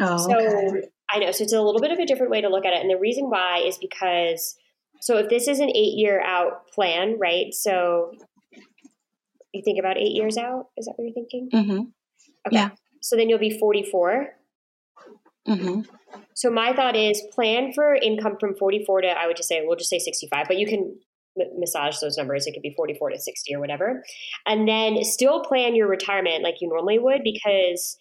[0.00, 0.88] Oh, so okay.
[1.14, 1.30] I know.
[1.30, 2.80] So it's a little bit of a different way to look at it.
[2.80, 4.56] And the reason why is because,
[5.00, 7.54] so if this is an eight year out plan, right?
[7.54, 8.12] So
[9.52, 10.70] you think about eight years out?
[10.76, 11.48] Is that what you're thinking?
[11.52, 11.78] Mm-hmm.
[12.48, 12.56] Okay.
[12.56, 12.70] Yeah.
[13.00, 14.34] So then you'll be 44.
[15.46, 15.82] Mm-hmm.
[16.34, 19.76] So my thought is plan for income from 44 to, I would just say, we'll
[19.76, 20.98] just say 65, but you can
[21.58, 22.46] massage those numbers.
[22.46, 24.02] It could be 44 to 60 or whatever.
[24.46, 27.96] And then still plan your retirement like you normally would because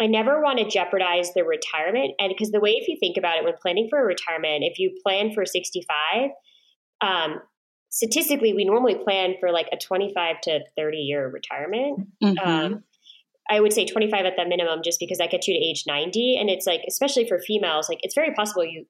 [0.00, 2.14] I never want to jeopardize the retirement.
[2.18, 4.78] And because the way, if you think about it, when planning for a retirement, if
[4.78, 6.30] you plan for 65,
[7.00, 7.40] um,
[7.90, 12.08] statistically, we normally plan for like a 25 to 30 year retirement.
[12.22, 12.38] Mm-hmm.
[12.38, 12.84] Um,
[13.48, 16.38] I would say 25 at the minimum, just because that gets you to age 90.
[16.38, 18.86] And it's like, especially for females, like it's very possible you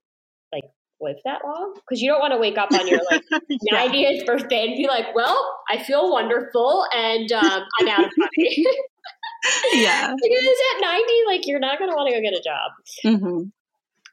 [0.52, 0.64] like
[1.00, 3.86] live that long because you don't want to wake up on your like yeah.
[3.86, 8.64] 90th birthday and be like, well, I feel wonderful and um, I'm out of money.
[9.72, 10.14] yeah.
[10.22, 12.70] Because at 90, like you're not going to want to go get a job.
[13.04, 13.48] Mm-hmm.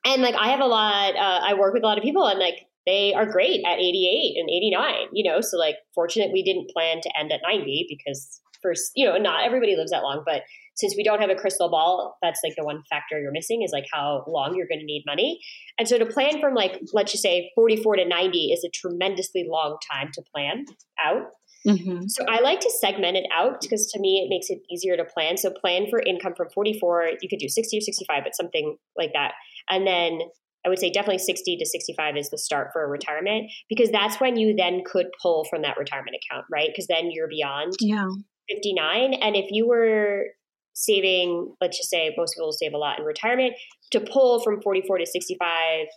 [0.04, 2.40] And like I have a lot, uh, I work with a lot of people and
[2.40, 5.42] like they are great at 88 and 89, you know?
[5.42, 9.46] So like fortunate we didn't plan to end at 90 because first, you know, not
[9.46, 10.42] everybody lives that long, but
[10.76, 13.72] since we don't have a crystal ball, that's like the one factor you're missing is
[13.72, 15.40] like how long you're going to need money.
[15.78, 19.46] And so to plan from like, let's just say 44 to 90 is a tremendously
[19.48, 20.66] long time to plan
[21.04, 21.24] out.
[21.68, 22.08] Mm-hmm.
[22.08, 25.06] So I like to segment it out because to me it makes it easier to
[25.06, 25.38] plan.
[25.38, 29.12] So plan for income from 44, you could do 60 or 65, but something like
[29.14, 29.34] that.
[29.70, 30.22] And then
[30.66, 34.20] I would say definitely 60 to 65 is the start for a retirement because that's
[34.20, 36.70] when you then could pull from that retirement account, right?
[36.70, 38.08] Because then you're beyond yeah.
[38.50, 39.14] 59.
[39.14, 40.26] And if you were
[40.74, 43.54] saving, let's just say most people save a lot in retirement,
[43.92, 45.88] to pull from 44 to 65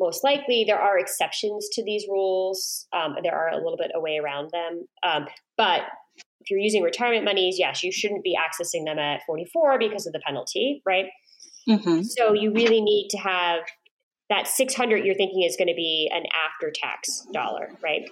[0.00, 2.88] most likely there are exceptions to these rules.
[2.92, 4.86] Um, there are a little bit a way around them.
[5.02, 5.82] Um, but
[6.40, 10.12] if you're using retirement monies, yes, you shouldn't be accessing them at 44 because of
[10.12, 11.06] the penalty, right?
[11.68, 12.02] Mm-hmm.
[12.02, 13.60] So you really need to have
[14.30, 18.08] that 600 you're thinking is going to be an after tax dollar, right?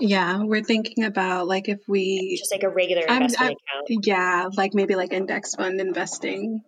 [0.00, 4.06] Yeah, we're thinking about like if we just like a regular investment I'm, I'm, account.
[4.06, 6.62] Yeah, like maybe like index fund investing.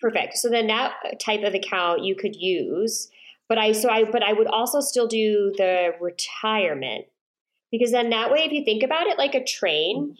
[0.00, 0.36] Perfect.
[0.36, 3.08] So then that type of account you could use
[3.48, 7.06] but I so I but I would also still do the retirement
[7.70, 10.16] because then that way if you think about it like a train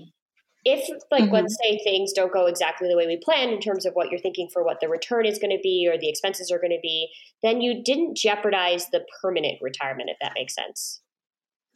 [0.65, 1.35] if like mm-hmm.
[1.35, 4.21] let's say things don't go exactly the way we planned in terms of what you're
[4.21, 6.81] thinking for what the return is going to be or the expenses are going to
[6.83, 7.09] be
[7.43, 11.01] then you didn't jeopardize the permanent retirement if that makes sense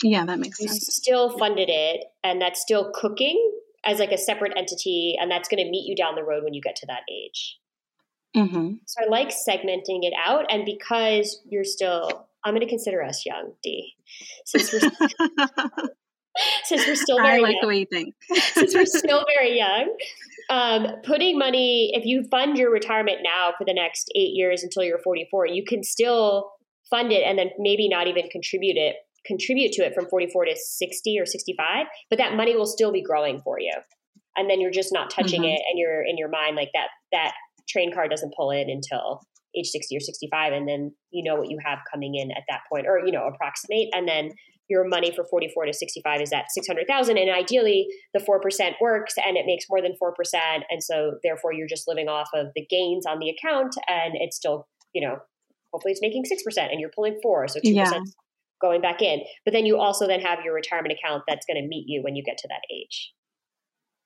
[0.03, 0.73] yeah that makes sense.
[0.73, 3.53] you sense still funded it and that's still cooking
[3.85, 6.55] as like a separate entity and that's going to meet you down the road when
[6.55, 7.59] you get to that age
[8.37, 8.75] Mm-hmm.
[8.87, 10.47] So I like segmenting it out.
[10.51, 13.95] And because you're still, I'm going to consider us young, D,
[14.45, 14.81] since we're,
[16.65, 18.15] since we're still very young, I like young, the way you think.
[18.53, 19.97] since we're still very young,
[20.51, 24.83] um, putting money, if you fund your retirement now for the next eight years until
[24.83, 26.51] you're 44, you can still
[26.91, 30.57] fund it and then maybe not even contribute it contribute to it from 44 to
[30.57, 33.73] 60 or 65 but that money will still be growing for you
[34.37, 35.51] and then you're just not touching mm-hmm.
[35.51, 37.33] it and you're in your mind like that that
[37.69, 39.21] train car doesn't pull in until
[39.57, 42.61] age 60 or 65 and then you know what you have coming in at that
[42.71, 44.31] point or you know approximate and then
[44.69, 49.37] your money for 44 to 65 is at 600,000 and ideally the 4% works and
[49.37, 50.13] it makes more than 4%
[50.71, 54.37] and so therefore you're just living off of the gains on the account and it's
[54.37, 55.17] still you know
[55.73, 57.91] hopefully it's making 6% and you're pulling 4 so 2 yeah.
[58.61, 61.67] going back in but then you also then have your retirement account that's going to
[61.67, 63.13] meet you when you get to that age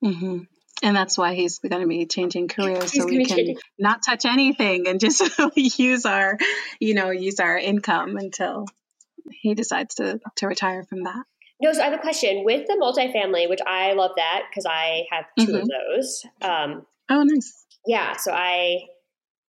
[0.03, 0.43] mm-hmm.
[0.81, 4.25] And that's why he's going to be changing careers he's so we can not touch
[4.25, 5.23] anything and just
[5.55, 6.37] use our,
[6.79, 8.65] you know, use our income until
[9.29, 11.23] he decides to, to retire from that.
[11.61, 15.03] No, so I have a question with the multifamily, which I love that because I
[15.11, 15.55] have 2 mm-hmm.
[15.55, 16.25] of those.
[16.41, 17.65] Um, oh, nice.
[17.85, 18.17] Yeah.
[18.17, 18.79] So I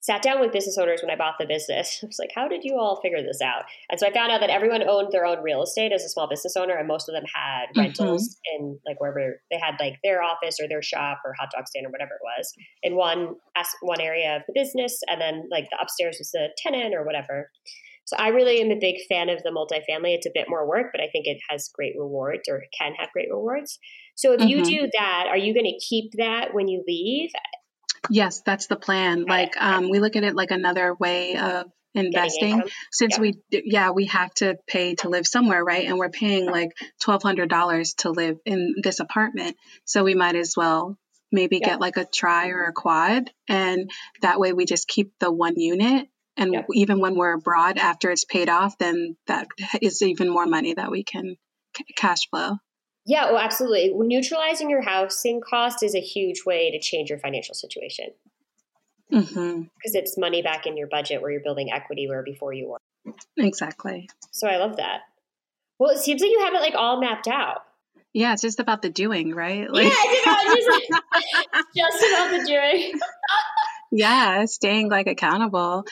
[0.04, 2.00] sat down with business owners when I bought the business.
[2.04, 3.64] I was like, how did you all figure this out?
[3.90, 6.28] And so I found out that everyone owned their own real estate as a small
[6.28, 7.80] business owner, and most of them had mm-hmm.
[7.80, 11.68] rentals in like wherever they had like their office or their shop or hot dog
[11.68, 13.36] stand or whatever it was in one
[13.82, 17.50] one area of the business, and then like the upstairs was the tenant or whatever.
[18.06, 20.14] So I really am a big fan of the multifamily.
[20.14, 23.14] It's a bit more work, but I think it has great rewards or can have
[23.14, 23.80] great rewards.
[24.16, 24.50] So if mm-hmm.
[24.50, 27.30] you do that, are you going to keep that when you leave?
[28.10, 29.26] Yes, that's the plan.
[29.26, 32.62] Like um, we look at it like another way of investing.
[32.92, 35.86] since we yeah we have to pay to live somewhere right?
[35.88, 36.72] And we're paying like
[37.04, 39.56] $1200 to live in this apartment.
[39.86, 40.98] So we might as well
[41.32, 43.30] maybe get like a tri or a quad.
[43.48, 43.90] And
[44.22, 46.08] that way we just keep the one unit.
[46.36, 49.48] And even when we're abroad after it's paid off then that
[49.82, 51.36] is even more money that we can
[51.78, 52.58] c- cash flow
[53.06, 53.92] yeah, well, absolutely.
[53.94, 58.12] Neutralizing your housing cost is a huge way to change your financial situation
[59.10, 59.62] because mm-hmm.
[59.94, 63.14] it's money back in your budget where you're building equity where before you were.
[63.38, 64.10] Exactly.
[64.32, 65.02] So I love that.
[65.80, 67.64] Well, it seems like you have it like all mapped out.
[68.14, 69.70] Yeah, it's just about the doing, right?
[69.70, 72.94] Like- yeah, it's about just, just about the doing.
[73.92, 75.86] yeah, staying like accountable.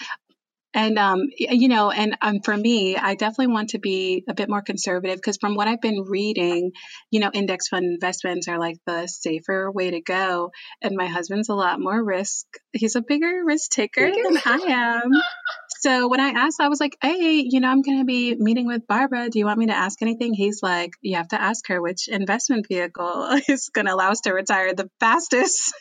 [0.73, 4.49] And um, you know, and um, for me, I definitely want to be a bit
[4.49, 6.71] more conservative because from what I've been reading,
[7.09, 10.51] you know, index fund investments are like the safer way to go.
[10.81, 12.45] And my husband's a lot more risk.
[12.71, 15.11] He's a bigger risk taker than I am.
[15.81, 18.67] So when I asked, I was like, "Hey, you know, I'm going to be meeting
[18.67, 19.29] with Barbara.
[19.29, 22.07] Do you want me to ask anything?" He's like, "You have to ask her which
[22.07, 25.73] investment vehicle is going to allow us to retire the fastest."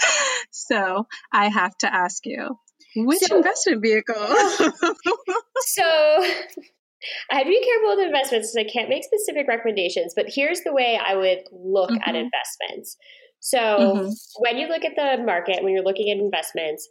[0.50, 2.58] so I have to ask you.
[2.96, 4.14] Which so, investment vehicle?
[5.60, 5.84] so
[7.30, 10.62] I have to be careful with investments because I can't make specific recommendations, but here's
[10.62, 12.08] the way I would look mm-hmm.
[12.08, 12.96] at investments.
[13.40, 14.10] So mm-hmm.
[14.38, 16.88] when you look at the market, when you're looking at investments,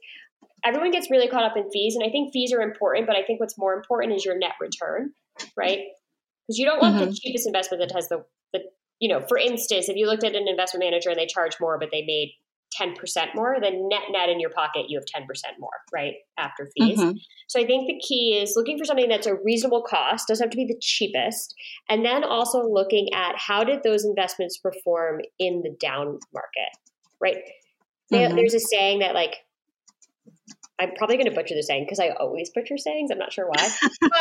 [0.63, 1.95] everyone gets really caught up in fees.
[1.95, 4.53] And I think fees are important, but I think what's more important is your net
[4.61, 5.11] return,
[5.57, 5.79] right?
[6.47, 7.05] Because you don't want mm-hmm.
[7.05, 8.61] the cheapest investment that has the, the,
[8.99, 11.77] you know, for instance, if you looked at an investment manager and they charge more,
[11.79, 12.33] but they made
[12.79, 15.25] 10% more, then net net in your pocket, you have 10%
[15.59, 16.15] more, right?
[16.37, 16.99] After fees.
[16.99, 17.17] Mm-hmm.
[17.47, 20.51] So I think the key is looking for something that's a reasonable cost, doesn't have
[20.51, 21.53] to be the cheapest.
[21.89, 26.69] And then also looking at how did those investments perform in the down market,
[27.21, 27.37] right?
[28.11, 28.35] Mm-hmm.
[28.35, 29.37] There's a saying that like
[30.79, 33.09] I'm probably going to butcher the saying because I always butcher sayings.
[33.09, 33.69] I'm not sure why.
[34.01, 34.11] But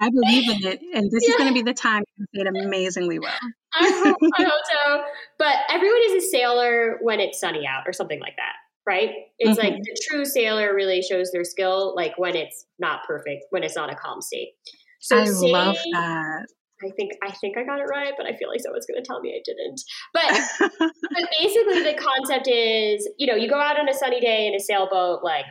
[0.00, 1.30] I believe in it, and this yeah.
[1.30, 3.32] is going to be the time to say it amazingly well.
[3.74, 5.02] I, hope, I hope so.
[5.38, 8.54] But everyone is a sailor when it's sunny out, or something like that,
[8.86, 9.10] right?
[9.38, 9.68] It's mm-hmm.
[9.68, 13.76] like the true sailor really shows their skill, like when it's not perfect, when it's
[13.76, 14.52] not a calm sea.
[15.00, 16.46] So I say, love that.
[16.84, 19.06] I think I think I got it right, but I feel like someone's going to
[19.06, 19.80] tell me I didn't.
[20.12, 24.46] But but basically, the concept is, you know, you go out on a sunny day
[24.46, 25.44] in a sailboat, like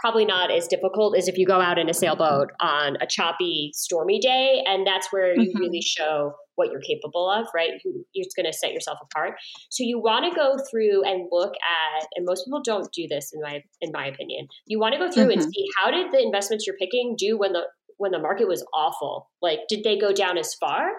[0.00, 3.70] probably not as difficult as if you go out in a sailboat on a choppy,
[3.74, 4.62] stormy day.
[4.66, 5.58] And that's where you mm-hmm.
[5.58, 7.70] really show what you're capable of, right?
[7.84, 9.34] You, you're going to set yourself apart.
[9.70, 13.32] So you want to go through and look at, and most people don't do this
[13.32, 14.48] in my in my opinion.
[14.66, 15.40] You want to go through mm-hmm.
[15.40, 17.62] and see how did the investments you're picking do when the
[17.96, 19.30] when the market was awful?
[19.42, 20.90] Like, did they go down as far?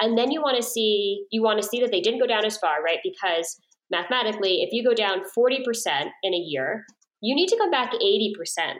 [0.00, 2.44] And then you want to see you want to see that they didn't go down
[2.44, 2.98] as far, right?
[3.02, 3.56] Because
[3.90, 5.60] mathematically, if you go down 40%
[6.22, 6.84] in a year,
[7.20, 8.74] you need to come back 80%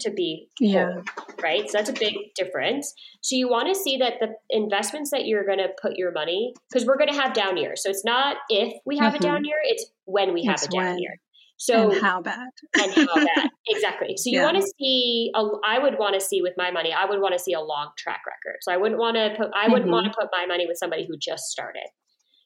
[0.00, 0.94] to be yeah
[1.42, 5.26] right so that's a big difference so you want to see that the investments that
[5.26, 8.04] you're going to put your money because we're going to have down years so it's
[8.04, 9.24] not if we have mm-hmm.
[9.24, 10.98] a down year it's when we have it's a down when.
[10.98, 11.16] year
[11.58, 12.48] So and how bad?
[12.80, 14.16] and how bad exactly?
[14.16, 14.44] So you Yeah.
[14.46, 15.30] want to see.
[15.36, 16.92] A, I would want to see with my money.
[16.92, 18.58] I would want to see a long track record.
[18.62, 19.48] So I wouldn't want to put.
[19.54, 19.92] I wouldn't Mhm.
[19.92, 21.86] want to put my money with somebody who just started.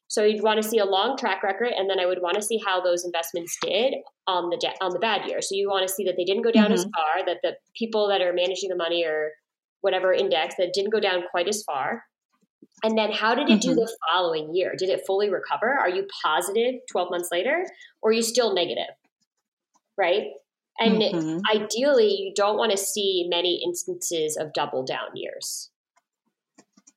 [0.09, 2.43] So you'd want to see a long track record, and then I would want to
[2.43, 3.95] see how those investments did
[4.27, 5.43] on the de- on the bad year.
[5.43, 8.09] So you want to see that they didn't go down as far, that the people
[8.09, 9.33] that are managing the money or
[9.81, 12.05] whatever index that didn't go down quite as far.
[12.85, 13.77] And then how did it do Mhm.
[13.77, 14.75] the following year?
[14.77, 15.73] Did it fully recover?
[15.73, 17.65] Are you positive 12 months later
[18.03, 18.95] or are you still negative?
[19.97, 20.33] Right?
[20.79, 21.41] And Mhm.
[21.53, 25.71] ideally, you don't want to see many instances of double down years.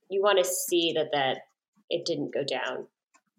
[0.10, 1.48] You want to see that that
[1.90, 2.88] it didn't go down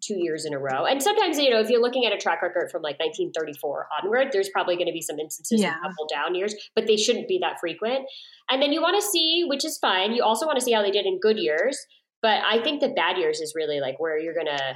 [0.01, 0.85] two years in a row.
[0.85, 4.27] And sometimes, you know, if you're looking at a track record from like 1934 onward,
[4.31, 5.75] there's probably going to be some instances Yeah.
[5.75, 8.05] of couple down years, but they shouldn't be that frequent.
[8.49, 10.13] And then you want to see, which is fine.
[10.13, 11.77] You also want to see how they did in good years.
[12.21, 14.75] But I think the bad years is really like where you're going to,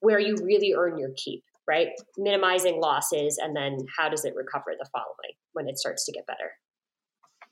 [0.00, 1.88] where you really earn your keep, right?
[2.18, 6.26] Minimizing losses and then how does it recover the following when it starts to get
[6.26, 6.52] better?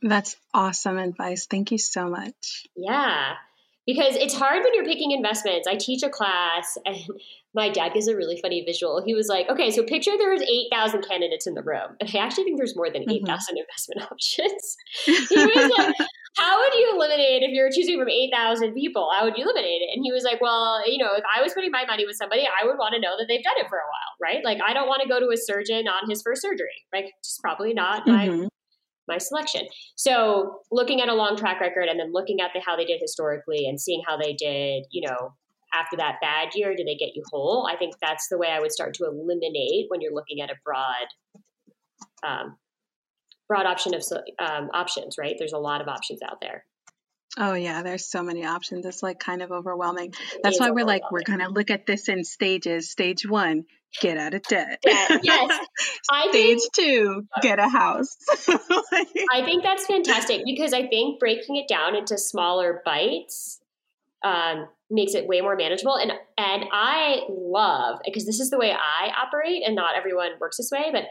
[0.03, 1.47] That's awesome advice.
[1.47, 2.66] Thank you so much.
[2.75, 3.35] Yeah.
[3.92, 5.66] Because it's hard when you're picking investments.
[5.66, 6.96] I teach a class and
[7.55, 9.03] my dad gives a really funny visual.
[9.05, 11.96] He was like, okay, so picture there's 8,000 candidates in the room.
[12.00, 13.26] And I actually think there's more than Mhm.
[13.26, 14.76] 8,000 investment options.
[15.05, 15.96] he was like,
[16.37, 19.11] how would you eliminate if you're choosing from 8,000 people?
[19.12, 19.90] How would you eliminate it?
[19.96, 22.46] And he was like, well, you know, if I was putting my money with somebody,
[22.46, 24.44] I would want to know that they've done it for a while, right?
[24.44, 26.87] Like, I don't want to go to a surgeon on his first surgery.
[26.92, 28.48] Like, it's probably not my Mhm.
[29.11, 29.66] My selection.
[29.96, 33.01] So looking at a long track record and then looking at the, how they did
[33.01, 35.35] historically and seeing how they did, you know,
[35.75, 37.68] after that bad year, did they get you whole?
[37.70, 40.55] I think that's the way I would start to eliminate when you're looking at a
[40.64, 41.07] broad,
[42.25, 42.57] um,
[43.46, 44.03] broad option of
[44.38, 45.16] um, options.
[45.18, 45.37] Right?
[45.38, 46.64] There's a lot of options out there.
[47.38, 48.85] Oh yeah, there's so many options.
[48.85, 50.14] It's like kind of overwhelming.
[50.43, 52.90] That's why we're like, we're gonna look at this in stages.
[52.90, 53.66] Stage one,
[54.01, 54.81] get out of debt.
[54.83, 55.66] Debt, yes.
[56.03, 58.16] Stage think two, get a house.
[59.31, 63.61] I think that's fantastic because I think breaking it down into smaller bites
[64.25, 65.97] um, makes it way more manageable.
[65.97, 70.57] And and I love because this is the way I operate, and not everyone works
[70.57, 71.05] this way, but.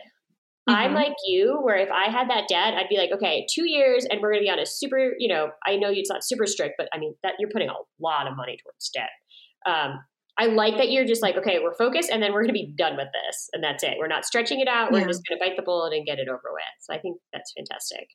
[0.69, 0.95] I'm Mhm.
[0.95, 4.21] like you, where if I had that debt, I'd be like, okay, two years, and
[4.21, 6.75] we're going to be on a super, you know, I know it's not super strict,
[6.77, 9.09] but I mean that you're putting a lot of money towards debt.
[9.65, 9.99] Um,
[10.37, 12.73] I like that you're just like, okay, we're focused, and then we're going to be
[12.77, 13.95] done with this, and that's it.
[13.99, 14.91] We're not stretching it out.
[14.91, 15.07] We're Yeah.
[15.07, 16.63] just going to bite the bullet and get it over with.
[16.79, 18.07] So I think that's fantastic.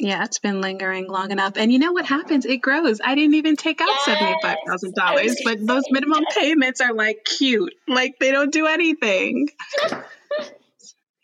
[0.00, 1.52] Yeah, it's been lingering long enough.
[1.56, 2.44] And you know what happens?
[2.44, 3.00] It grows.
[3.04, 4.08] I didn't even take out Yes.
[4.08, 7.72] $75,000, but those minimum payments are like cute.
[7.86, 9.48] Like they don't do anything.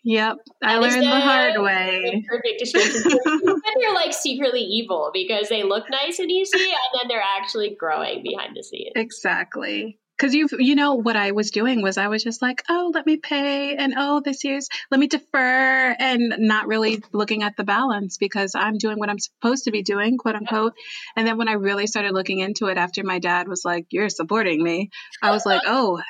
[0.09, 2.25] Yep, I is learned the hard way.
[2.27, 3.03] Perfect description.
[3.79, 8.23] they're like secretly evil because they look nice and easy, and then they're actually growing
[8.23, 8.93] behind the scenes.
[8.97, 9.99] Exactly.
[10.17, 13.05] Because you've, you know, what I was doing was I was just like, oh, let
[13.05, 17.65] me pay, and oh, this year's, let me defer, and not really looking at the
[17.65, 20.73] balance because I'm doing what I'm supposed to be doing, quote unquote.
[21.17, 24.09] And then when I really started looking into it after my dad was like, you're
[24.09, 24.89] supporting me,
[25.23, 26.01] I was like, oh,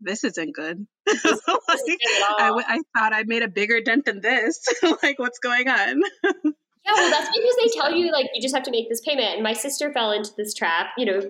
[0.00, 0.86] this isn't good.
[1.68, 1.98] Like,
[2.38, 4.66] I, I thought I made a bigger dent than this.
[5.02, 6.02] like, what's going on?
[6.24, 9.34] Yeah, well, that's because they tell you like you just have to make this payment.
[9.34, 10.88] And my sister fell into this trap.
[10.98, 11.20] You know,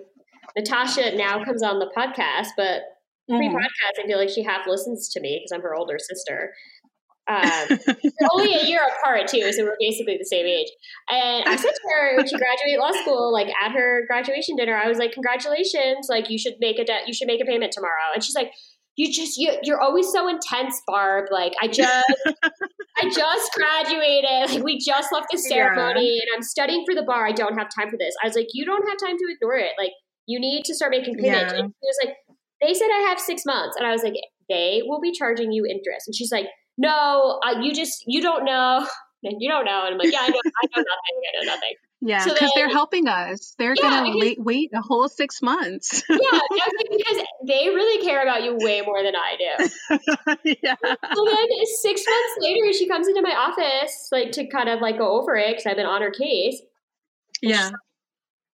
[0.55, 2.81] Natasha now comes on the podcast, but
[3.29, 3.39] Mm-hmm.
[3.39, 6.53] pre-podcast, I feel like she half listens to me because I'm her older sister.
[7.27, 10.69] Um, we're only a year apart too, so we're basically the same age.
[11.09, 14.77] And I said to her when she graduated law school, like at her graduation dinner,
[14.77, 16.07] I was like, "Congratulations!
[16.09, 17.01] Like you should make a debt.
[17.05, 18.53] You should make a payment tomorrow." And she's like,
[18.97, 21.25] "You just you, you're always so intense, Barb.
[21.31, 22.05] Like I just
[22.97, 24.55] I just graduated.
[24.55, 27.25] Like we just left the ceremony, and I'm studying for the bar.
[27.25, 29.57] I don't have time for this." I was like, "You don't have time to ignore
[29.57, 29.71] it.
[29.77, 29.91] Like
[30.25, 31.59] you need to start making payments." Yeah.
[31.59, 32.15] And she was like,
[32.61, 34.15] "They said I have six months," and I was like,
[34.49, 38.45] "They will be charging you interest." And she's like no, uh, you just you don't
[38.45, 38.87] know,
[39.23, 39.83] and you don't know.
[39.85, 41.73] And I'm like, yeah, I know, I know nothing, I know nothing.
[41.99, 43.55] Yeah, So because they're helping us.
[43.57, 46.03] They're Yeah, gonna wait, wait a whole six months.
[46.09, 46.61] Yeah, like,
[46.95, 49.95] because they really care about you way more than I do.
[50.63, 50.75] yeah.
[50.81, 51.47] So then
[51.81, 55.35] six months later, she comes into my office like to kind of like go over
[55.35, 56.61] it because I've been on her case.
[57.41, 57.71] Yeah.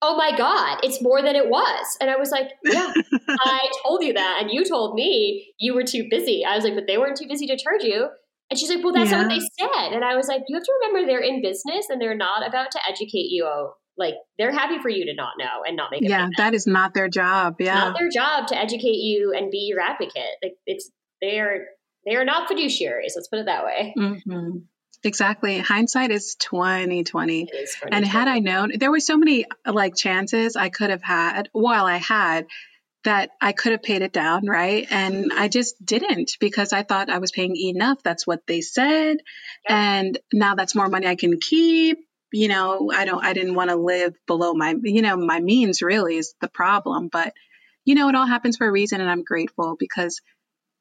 [0.03, 2.93] Oh my god, it's more than it was, and I was like, yeah,
[3.29, 6.45] I told you that, and you told me you were too busy.
[6.45, 8.09] I was like, but they weren't too busy to charge you.
[8.53, 9.93] And she's like, well, that's not what they said.
[9.95, 12.71] And I was like, you have to remember they're in business and they're not about
[12.73, 13.47] to educate you.
[13.47, 16.35] Oh, like they're happy for you to not know and not make a Yeah, payment.
[16.37, 17.57] that is not their job.
[17.59, 17.77] It's Yeah.
[17.77, 20.37] not their job to educate you and be your advocate.
[20.43, 20.91] Like it's
[21.23, 21.61] they are
[22.05, 23.13] they are not fiduciaries.
[23.17, 23.95] Let's put it that way.
[23.97, 24.59] hmm
[25.03, 25.59] Exactly.
[25.59, 27.49] Hindsight is twenty twenty.
[27.51, 28.29] It is funny And had.
[28.29, 31.49] I known, there were so many like chances I could have had.
[31.53, 32.47] While I had,
[33.05, 34.87] that I could have paid it down, right?
[34.91, 38.03] And I just didn't because I thought I was paying enough.
[38.03, 39.19] That's what they said.
[39.69, 41.99] And now that's more money I can keep.
[42.33, 45.83] You know, I don't I didn't want to live below my, you know, my means
[45.83, 47.35] really is the problem, but
[47.85, 50.21] you know, it all happens for a reason and I'm grateful because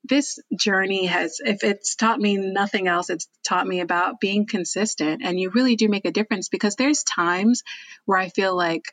[0.03, 5.21] this journey has if it's taught me nothing else it's taught me about being consistent
[5.23, 7.61] and you really do make a difference because there's times
[8.05, 8.83] where I feel like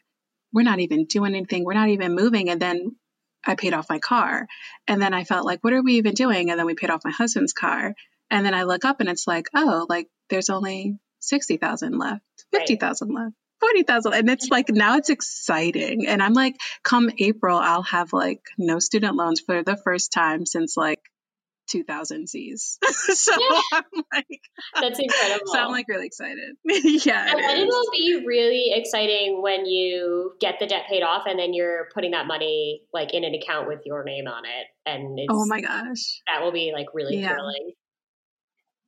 [0.53, 2.97] we're not even doing anything, we're not even moving and then
[3.45, 4.47] I paid off my car.
[4.87, 6.51] And then I felt like, what are we even doing?
[6.51, 7.95] And then we paid off my husband's car.
[8.31, 12.23] And then I look up and it's like, oh, like there's only 60,000 left,
[12.53, 13.25] 50,000 right.
[13.25, 13.35] left.
[13.61, 18.41] 40,000 and it's like now it's exciting and I'm like come April I'll have like
[18.57, 21.01] no student loans for the first time since like
[21.69, 22.79] 2000 Z's.
[22.91, 23.61] so yeah.
[23.73, 24.43] I'm like,
[24.81, 25.47] that's incredible.
[25.53, 26.57] So I'm like really excited.
[26.65, 27.31] yeah.
[27.31, 31.55] And it will be really exciting when you get the debt paid off and then
[31.55, 34.67] you're putting that money like in an account with your name on it.
[34.87, 37.29] And oh my gosh, that will be like really yeah.
[37.29, 37.73] thrilling.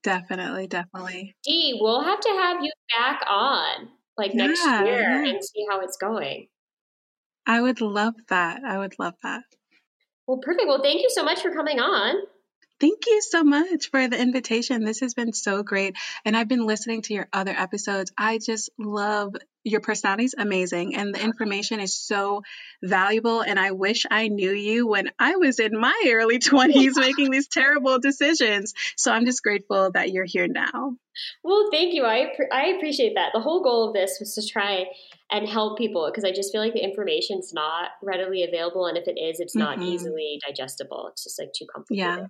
[0.02, 1.36] Definitely, definitely.
[1.44, 5.30] Dee, we'll have to have you back on like yeah, next year yeah.
[5.30, 6.48] and see how it's going.
[7.46, 8.62] I would love that.
[8.64, 9.42] I would love that.
[10.26, 10.68] Well, perfect.
[10.68, 12.14] Well, thank you so much for coming on.
[12.80, 14.84] Thank you so much for the invitation.
[14.84, 15.96] This has been so great.
[16.24, 18.10] And I've been listening to your other episodes.
[18.16, 22.42] I just love your personality is amazing and the information is so
[22.82, 23.42] valuable.
[23.42, 27.48] And I wish I knew you when I was in my early 20s making these
[27.48, 28.72] terrible decisions.
[28.96, 30.96] So I'm just grateful that you're here now.
[31.44, 32.04] Well, thank you.
[32.04, 33.32] I, I appreciate that.
[33.34, 34.86] The whole goal of this was to try
[35.30, 38.86] and help people because I just feel like the information's not readily available.
[38.86, 39.88] And if it is, it's not mm-hmm.
[39.88, 41.08] easily digestible.
[41.12, 42.20] It's just like too complicated.
[42.20, 42.26] Yeah.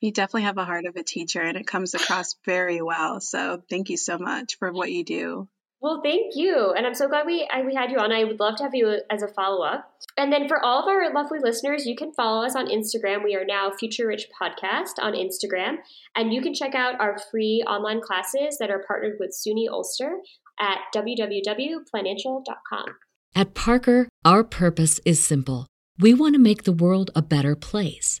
[0.00, 3.20] You definitely have a heart of a teacher and it comes across very well.
[3.20, 5.48] So thank you so much for what you do.
[5.80, 6.72] Well, thank you.
[6.74, 8.10] And I'm so glad we, I, we had you on.
[8.10, 9.90] I would love to have you as a follow up.
[10.16, 13.22] And then for all of our lovely listeners, you can follow us on Instagram.
[13.22, 15.78] We are now Future Rich Podcast on Instagram.
[16.16, 20.20] And you can check out our free online classes that are partnered with SUNY Ulster
[20.58, 22.86] at www.planancial.com.
[23.34, 25.66] At Parker, our purpose is simple
[25.98, 28.20] we want to make the world a better place